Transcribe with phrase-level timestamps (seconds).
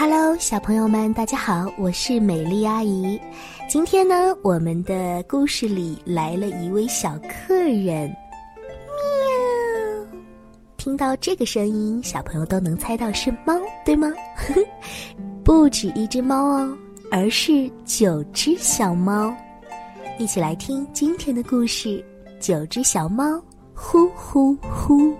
[0.00, 3.20] Hello，小朋友们，大家好，我是美丽阿姨。
[3.68, 8.08] 今天呢，我们的故事里来了一位小客人。
[8.08, 8.16] 喵！
[10.78, 14.10] 听到这个声音，小朋友都能猜到是猫，对吗？
[15.44, 16.74] 不止一只猫哦，
[17.12, 19.30] 而是九只小猫。
[20.18, 22.02] 一起来听今天的故事：
[22.40, 23.38] 九只小猫，
[23.74, 25.14] 呼呼呼。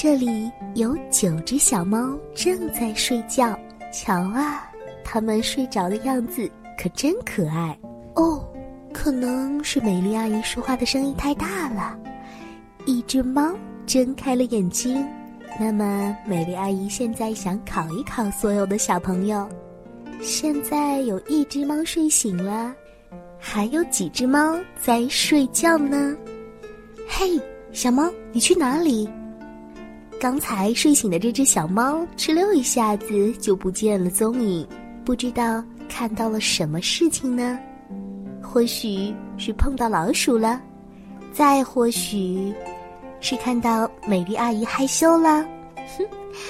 [0.00, 3.58] 这里有九只小猫正在睡觉，
[3.92, 4.70] 瞧啊，
[5.02, 6.48] 它们睡着的样子
[6.80, 7.76] 可真可爱
[8.14, 8.48] 哦。
[8.92, 11.98] 可能是美丽阿姨说话的声音太大了。
[12.86, 13.52] 一只猫
[13.86, 15.04] 睁开了眼睛，
[15.58, 19.48] 那么美丽阿姨现在想考一考所有的小朋友：
[20.20, 22.72] 现在有一只猫睡醒了，
[23.36, 26.16] 还有几只猫在睡觉呢？
[27.08, 27.36] 嘿，
[27.72, 29.10] 小猫，你去哪里？
[30.20, 34.66] 刚才睡醒的这只小猫，哧溜一下子就不见了踪影，
[35.04, 37.56] 不知道看到了什么事情呢？
[38.42, 40.60] 或许是碰到老鼠了，
[41.32, 42.52] 再或许
[43.20, 45.46] 是看到美丽阿姨害羞了。
[45.96, 46.04] 哼，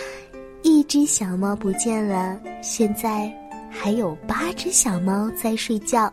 [0.62, 3.30] 一只小猫不见了，现在
[3.68, 6.10] 还有八只小猫在睡觉。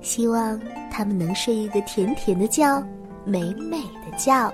[0.00, 2.80] 希望它们能睡一个甜甜的觉，
[3.24, 4.48] 美美的觉。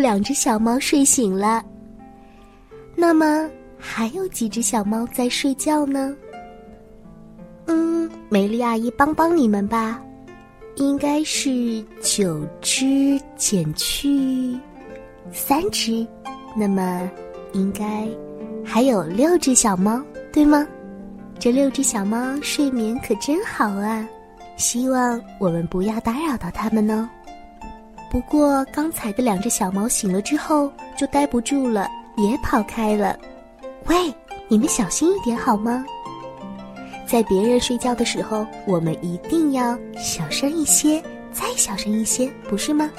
[0.00, 1.62] 两只小猫睡醒了。
[2.96, 3.48] 那么
[3.78, 6.14] 还有几只小猫在睡觉呢？
[7.66, 10.02] 嗯，美丽阿姨帮帮你们吧，
[10.76, 14.58] 应该是九只减去
[15.32, 16.06] 三只，
[16.56, 17.08] 那么
[17.52, 18.08] 应该
[18.64, 20.66] 还有六只小猫，对吗？
[21.38, 24.06] 这六只小猫睡眠可真好啊，
[24.56, 27.08] 希望我们不要打扰到它们哦。
[28.10, 33.16] 不过，刚才的两只小猫醒了之后就待不住了，也跑开了。
[33.86, 34.12] 喂，
[34.48, 35.86] 你们小心一点好吗？
[37.06, 41.00] 在别人睡觉的时候，我们一定要小声一些，
[41.32, 42.90] 再小声一些，不是吗？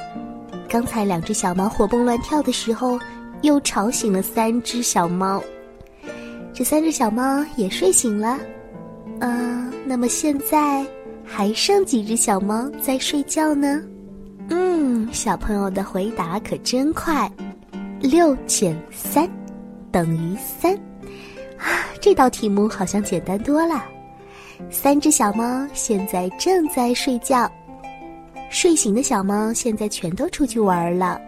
[0.70, 2.98] 刚才两只小猫活蹦乱跳的时候，
[3.42, 5.44] 又吵醒了三只小猫。
[6.54, 8.40] 这三只小猫也睡醒了。
[9.20, 10.86] 嗯，那么现在
[11.26, 13.82] 还剩几只小猫在睡觉呢？
[15.12, 17.30] 小朋友的回答可真快，
[18.00, 19.30] 六减三
[19.92, 20.74] 等于三
[21.58, 21.86] 啊！
[22.00, 23.84] 这道题目好像简单多了。
[24.70, 27.52] 三只小猫现在正在睡觉，
[28.50, 31.20] 睡醒的小猫现在全都出去玩了。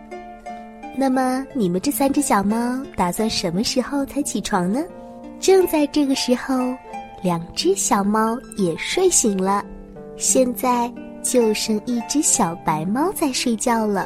[0.96, 4.82] 那么你们这三只小猫打算什么时候才起床呢？
[5.40, 6.56] 正在这个时候，
[7.22, 9.64] 两只小猫也睡醒了，
[10.16, 10.92] 现在。
[11.24, 14.06] 就剩一只小白猫在睡觉了，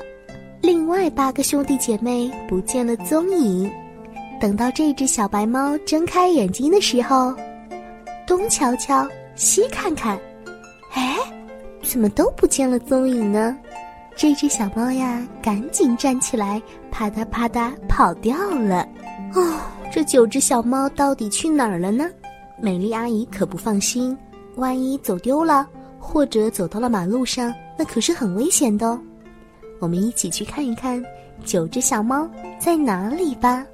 [0.61, 3.69] 另外八个兄弟姐妹不见了踪影。
[4.39, 7.33] 等到这只小白猫睁开眼睛的时候，
[8.27, 10.17] 东瞧瞧，西看看，
[10.93, 11.17] 哎，
[11.83, 13.57] 怎么都不见了踪影呢？
[14.15, 16.61] 这只小猫呀，赶紧站起来，
[16.91, 18.87] 啪嗒啪嗒跑掉了。
[19.33, 19.59] 哦，
[19.91, 22.09] 这九只小猫到底去哪儿了呢？
[22.61, 24.17] 美丽阿姨可不放心，
[24.55, 25.67] 万一走丢了。
[25.99, 28.99] 或者走到了马路上，那可是很危险的哦。
[29.79, 31.03] 我们一起去看一看
[31.45, 32.27] 九只小猫
[32.59, 33.65] 在哪里吧。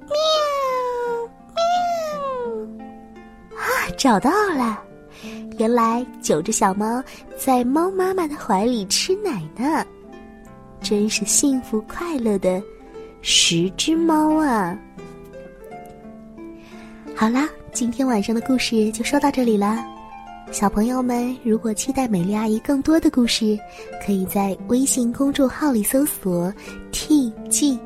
[0.00, 0.16] 喵
[3.50, 3.56] 喵！
[3.56, 3.62] 啊，
[3.96, 4.82] 找到了！
[5.58, 7.02] 原来九只小猫
[7.38, 9.86] 在猫妈妈的怀里吃奶呢，
[10.80, 12.62] 真是幸福快乐的
[13.20, 14.76] 十只猫啊！
[17.14, 19.84] 好啦，今天晚上的故事就说到这里啦。
[20.52, 23.56] 小朋友们，如果期待美丽阿姨更多的故事，
[24.04, 26.52] 可以在微信公众号里搜索
[26.92, 27.78] “tgs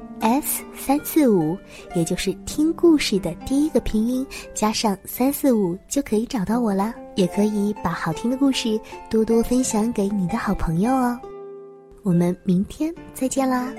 [0.74, 1.56] 三四五”，
[1.94, 6.94] 也就是听故事的第一个拼音加上三四五，就可以找到我了。
[7.16, 11.20] 也可以把好听的故事多多分享给你的好朋友哦。
[12.02, 13.72] 我们明天再见啦！